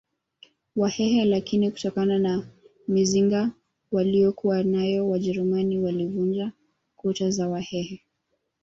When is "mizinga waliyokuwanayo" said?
2.87-5.09